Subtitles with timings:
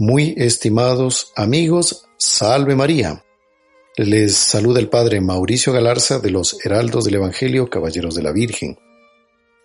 [0.00, 3.22] Muy estimados amigos, salve María.
[3.98, 8.78] Les saluda el Padre Mauricio Galarza de los Heraldos del Evangelio, Caballeros de la Virgen.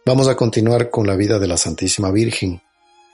[0.05, 2.62] Vamos a continuar con la vida de la Santísima Virgen.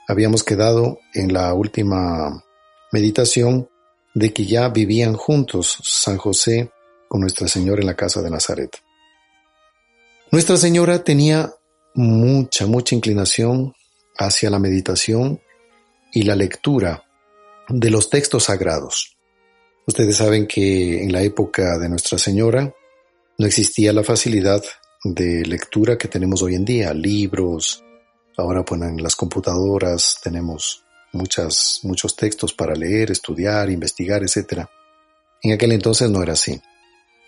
[0.08, 2.42] Habíamos quedado en la última
[2.90, 3.70] meditación
[4.14, 6.72] de que ya vivían juntos San José
[7.06, 8.78] con Nuestra Señora en la casa de Nazaret.
[10.32, 11.54] Nuestra Señora tenía
[11.94, 13.74] mucha, mucha inclinación
[14.18, 15.40] hacia la meditación
[16.12, 17.04] y la lectura
[17.72, 19.16] de los textos sagrados.
[19.86, 22.72] Ustedes saben que en la época de Nuestra Señora
[23.38, 24.62] no existía la facilidad
[25.02, 27.82] de lectura que tenemos hoy en día, libros,
[28.36, 34.66] ahora pues en las computadoras tenemos muchas, muchos textos para leer, estudiar, investigar, etc.
[35.42, 36.60] En aquel entonces no era así.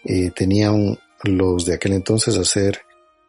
[0.04, 2.82] Eh, tenían los de aquel entonces hacer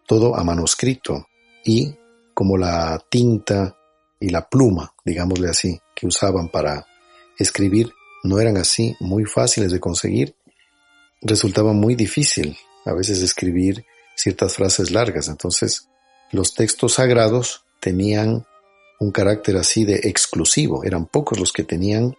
[0.06, 1.28] todo a manuscrito
[1.64, 1.96] y
[2.34, 3.76] como la tinta
[4.20, 6.86] y la pluma, digámosle así, que usaban para
[7.38, 10.36] escribir no eran así muy fáciles de conseguir,
[11.22, 15.28] resultaba muy difícil a veces escribir ciertas frases largas.
[15.28, 15.90] Entonces,
[16.32, 18.46] los textos sagrados tenían
[19.00, 20.84] un carácter así de exclusivo.
[20.84, 22.16] Eran pocos los que tenían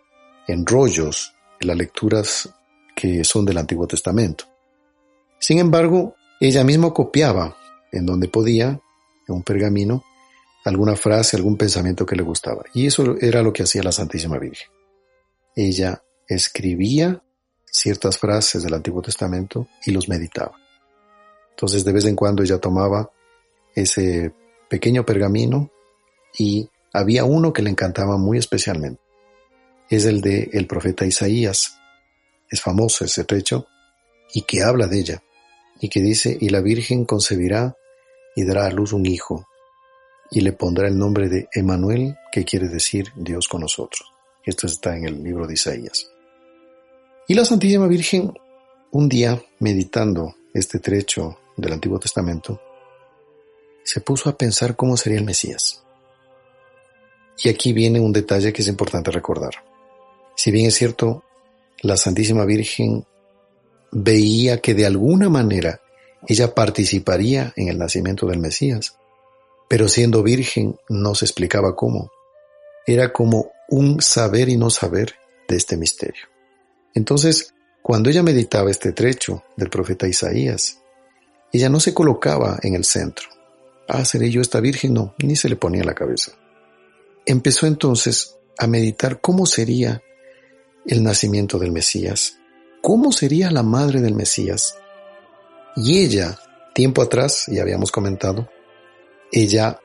[0.47, 2.49] enrollos en las lecturas
[2.95, 4.45] que son del Antiguo Testamento.
[5.39, 7.57] Sin embargo, ella misma copiaba
[7.93, 8.81] en donde podía,
[9.29, 10.05] en un pergamino,
[10.65, 12.63] alguna frase, algún pensamiento que le gustaba.
[12.75, 14.76] Y eso era lo que hacía la Santísima Virgen
[15.57, 17.23] ella escribía
[17.65, 20.57] ciertas frases del Antiguo Testamento y los meditaba.
[21.51, 23.11] Entonces de vez en cuando ella tomaba
[23.75, 24.33] ese
[24.69, 25.71] pequeño pergamino
[26.39, 29.01] y había uno que le encantaba muy especialmente.
[29.89, 31.79] Es el de el profeta Isaías.
[32.51, 33.67] Es famoso ese trecho
[34.33, 35.23] y que habla de ella
[35.81, 37.77] y que dice, y la Virgen concebirá
[38.35, 39.47] y dará a luz un hijo
[40.31, 44.16] y le pondrá el nombre de Emanuel, que quiere decir Dios con nosotros.
[44.47, 46.09] Esto está en el libro de Isaías.
[47.27, 48.33] Y la Santísima Virgen,
[48.93, 52.61] un día, meditando este trecho del Antiguo Testamento,
[53.83, 55.83] se puso a pensar cómo sería el Mesías.
[57.43, 59.53] Y aquí viene un detalle que es importante recordar.
[60.37, 61.25] Si bien es cierto,
[61.83, 63.05] la Santísima Virgen
[63.91, 65.81] veía que de alguna manera
[66.29, 68.97] ella participaría en el nacimiento del Mesías,
[69.69, 72.11] pero siendo virgen no se explicaba cómo.
[72.87, 75.15] Era como un saber y no saber
[75.49, 76.25] de este misterio.
[76.95, 80.83] Entonces, cuando ella meditaba este trecho del profeta Isaías,
[81.53, 83.29] ella no se colocaba en el centro.
[83.89, 86.33] Ah, seré yo esta virgen, no, ni se le ponía la cabeza.
[87.25, 90.03] Empezó entonces a meditar cómo sería
[90.87, 92.39] el nacimiento del Mesías,
[92.83, 94.77] cómo sería la madre del Mesías.
[95.77, 96.39] Y ella,
[96.75, 98.49] tiempo atrás, ya habíamos comentado,
[99.31, 99.81] ella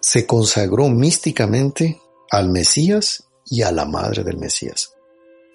[0.00, 2.00] se consagró místicamente
[2.34, 4.92] al Mesías y a la madre del Mesías.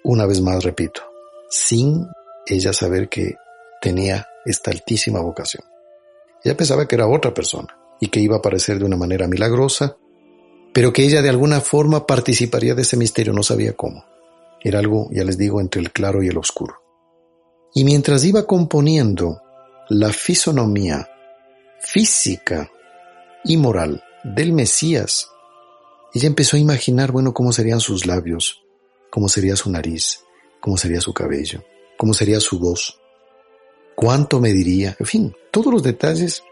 [0.02, 1.02] Una vez más repito,
[1.50, 2.06] sin
[2.46, 3.34] ella saber que
[3.82, 5.62] tenía esta altísima vocación.
[6.42, 9.98] Ella pensaba que era otra persona y que iba a aparecer de una manera milagrosa,
[10.72, 14.06] pero que ella de alguna forma participaría de ese misterio, no sabía cómo.
[14.62, 16.76] Era algo, ya les digo, entre el claro y el oscuro.
[17.74, 19.42] Y mientras iba componiendo
[19.90, 21.10] la fisonomía
[21.80, 22.70] física
[23.44, 25.28] y moral del Mesías
[26.14, 28.62] ella empezó a imaginar, bueno, cómo serían sus labios,
[29.10, 30.24] cómo sería su nariz,
[30.60, 31.64] cómo sería su cabello,
[31.96, 33.00] cómo sería su voz,
[33.94, 36.42] cuánto mediría, en fin, todos los detalles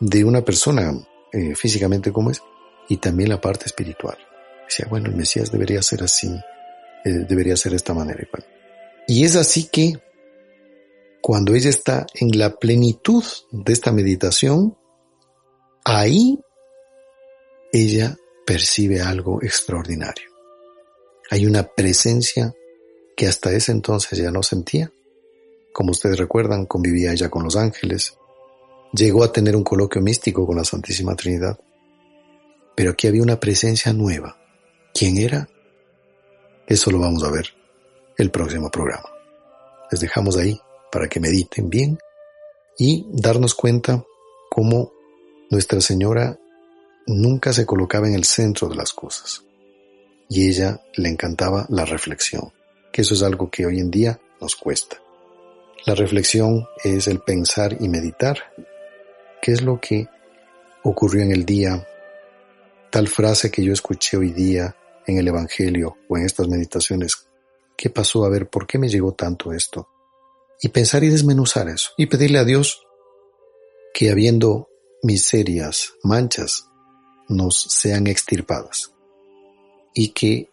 [0.00, 0.92] de una persona
[1.32, 2.42] eh, físicamente como es
[2.88, 4.18] y también la parte espiritual.
[4.68, 6.28] Decía, bueno, el Mesías debería ser así,
[7.04, 8.22] eh, debería ser de esta manera.
[8.22, 8.46] Igual.
[9.06, 9.94] Y es así que
[11.20, 14.76] cuando ella está en la plenitud de esta meditación,
[15.84, 16.38] ahí
[17.72, 20.30] ella percibe algo extraordinario.
[21.30, 22.54] Hay una presencia
[23.16, 24.92] que hasta ese entonces ya no sentía.
[25.72, 28.16] Como ustedes recuerdan, convivía ella con los ángeles,
[28.92, 31.58] llegó a tener un coloquio místico con la Santísima Trinidad.
[32.76, 34.38] Pero aquí había una presencia nueva.
[34.94, 35.48] ¿Quién era?
[36.66, 37.48] Eso lo vamos a ver
[38.16, 39.10] el próximo programa.
[39.90, 40.58] Les dejamos ahí
[40.92, 41.98] para que mediten bien
[42.78, 44.04] y darnos cuenta
[44.50, 44.92] cómo
[45.50, 46.38] Nuestra Señora
[47.06, 49.44] nunca se colocaba en el centro de las cosas.
[50.28, 52.52] Y ella le encantaba la reflexión,
[52.92, 55.00] que eso es algo que hoy en día nos cuesta.
[55.86, 58.38] La reflexión es el pensar y meditar.
[59.40, 60.08] ¿Qué es lo que
[60.82, 61.86] ocurrió en el día?
[62.90, 64.74] Tal frase que yo escuché hoy día
[65.06, 67.28] en el Evangelio o en estas meditaciones.
[67.76, 68.24] ¿Qué pasó?
[68.24, 69.88] A ver, ¿por qué me llegó tanto esto?
[70.60, 71.90] Y pensar y desmenuzar eso.
[71.96, 72.84] Y pedirle a Dios
[73.94, 74.68] que habiendo
[75.02, 76.66] miserias, manchas,
[77.28, 78.92] nos sean extirpadas.
[79.94, 80.50] Y que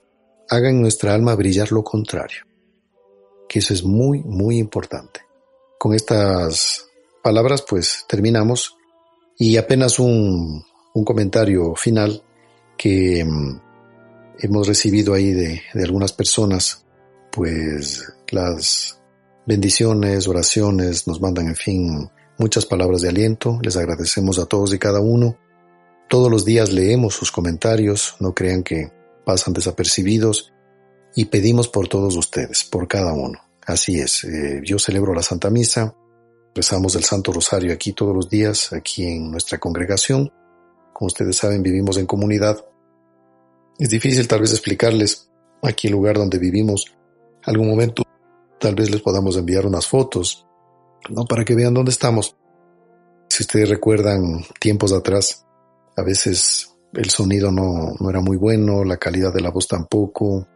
[0.49, 2.45] hagan nuestra alma brillar lo contrario.
[3.47, 5.21] Que eso es muy, muy importante.
[5.77, 6.87] Con estas
[7.21, 8.77] palabras pues terminamos
[9.37, 12.23] y apenas un, un comentario final
[12.77, 13.61] que mm,
[14.39, 16.85] hemos recibido ahí de, de algunas personas,
[17.31, 18.99] pues las
[19.45, 24.79] bendiciones, oraciones, nos mandan en fin muchas palabras de aliento, les agradecemos a todos y
[24.79, 25.37] cada uno.
[26.13, 28.91] Todos los días leemos sus comentarios, no crean que
[29.25, 30.53] pasan desapercibidos
[31.15, 33.39] y pedimos por todos ustedes, por cada uno.
[33.65, 35.95] Así es, eh, yo celebro la Santa Misa,
[36.53, 40.31] rezamos el Santo Rosario aquí todos los días, aquí en nuestra congregación.
[40.93, 42.63] Como ustedes saben, vivimos en comunidad.
[43.79, 45.31] Es difícil tal vez explicarles
[45.63, 46.93] aquí el lugar donde vivimos.
[47.43, 48.03] Algún momento
[48.59, 50.45] tal vez les podamos enviar unas fotos,
[51.09, 51.25] ¿no?
[51.25, 52.37] Para que vean dónde estamos.
[53.29, 55.43] Si ustedes recuerdan tiempos atrás,
[55.95, 60.47] a veces el sonido no, no era muy bueno, la calidad de la voz tampoco,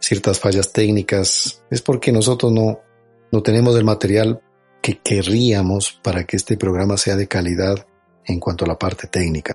[0.00, 2.80] ciertas fallas técnicas, es porque nosotros no,
[3.30, 4.40] no tenemos el material
[4.82, 7.86] que querríamos para que este programa sea de calidad
[8.24, 9.54] en cuanto a la parte técnica.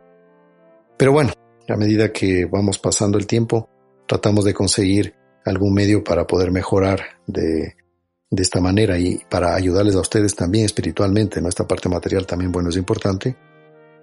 [0.98, 1.34] Pero bueno,
[1.68, 3.70] a medida que vamos pasando el tiempo,
[4.08, 5.16] tratamos de conseguir
[5.46, 7.76] algún medio para poder mejorar de,
[8.30, 11.42] de esta manera y para ayudarles a ustedes también espiritualmente.
[11.42, 13.36] Nuestra parte material también, bueno, es importante.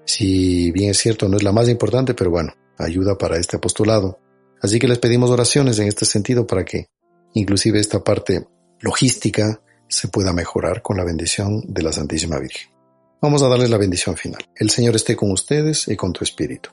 [0.04, 4.18] Si bien es cierto, no es la más importante, pero bueno, ayuda para este apostolado.
[4.60, 6.88] Así que les pedimos oraciones en este sentido para que
[7.34, 8.46] inclusive esta parte
[8.80, 12.70] logística se pueda mejorar con la bendición de la Santísima Virgen.
[13.22, 14.42] Vamos a darles la bendición final.
[14.54, 16.70] El Señor esté con ustedes y con tu espíritu.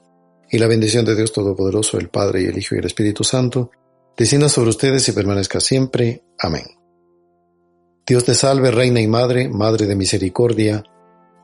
[0.50, 3.71] Y la bendición de Dios Todopoderoso, el Padre y el Hijo y el Espíritu Santo,
[4.15, 6.24] descienda sobre ustedes y permanezca siempre.
[6.39, 6.65] Amén.
[8.06, 10.83] Dios te salve, Reina y Madre, Madre de Misericordia,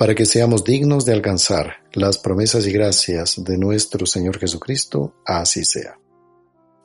[0.00, 5.62] para que seamos dignos de alcanzar las promesas y gracias de nuestro Señor Jesucristo, así
[5.62, 5.98] sea.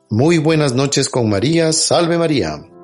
[0.10, 2.75] Muy buenas noches con María, salve María.